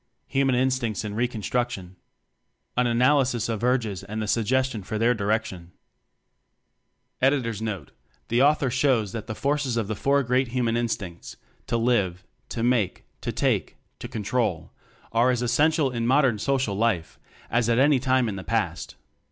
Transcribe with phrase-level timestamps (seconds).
[0.29, 1.95] Human Instincts in Reconstruction.
[2.75, 5.73] An Analysis of Urges and a Suggestion For Their Direction.
[7.19, 7.91] By William Henry Smyth Note
[8.29, 11.37] The author shows that the forces of the four great human instincts
[11.67, 14.71] to live, to make, to take, to control
[15.11, 17.19] are as essential in mod ern social life
[17.51, 18.95] as at any time in the past.